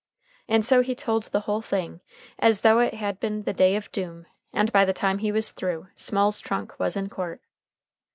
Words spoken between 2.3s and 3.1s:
as though it